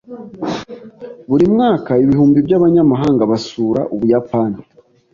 [1.29, 4.59] Buri mwaka ibihumbi by'abanyamahanga basura Ubuyapani.